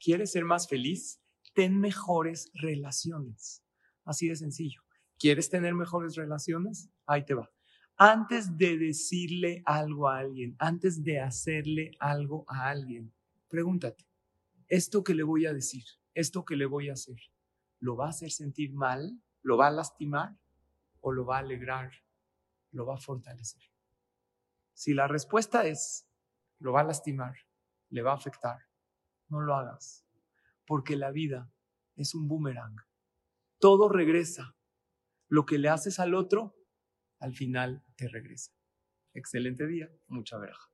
[0.00, 1.20] ¿Quieres ser más feliz?
[1.54, 3.62] Ten mejores relaciones.
[4.04, 4.82] Así de sencillo.
[5.18, 6.88] ¿Quieres tener mejores relaciones?
[7.06, 7.50] Ahí te va.
[7.96, 13.12] Antes de decirle algo a alguien, antes de hacerle algo a alguien,
[13.48, 14.06] pregúntate,
[14.68, 15.84] ¿esto que le voy a decir,
[16.14, 17.18] esto que le voy a hacer,
[17.80, 19.20] lo va a hacer sentir mal?
[19.42, 20.38] ¿Lo va a lastimar?
[21.00, 21.90] ¿O lo va a alegrar?
[22.70, 23.62] ¿Lo va a fortalecer?
[24.74, 26.06] Si la respuesta es,
[26.60, 27.34] lo va a lastimar,
[27.90, 28.67] le va a afectar,
[29.28, 30.06] no lo hagas,
[30.66, 31.52] porque la vida
[31.96, 32.76] es un boomerang.
[33.58, 34.56] Todo regresa.
[35.28, 36.56] Lo que le haces al otro,
[37.18, 38.52] al final te regresa.
[39.12, 40.70] Excelente día, mucha verja.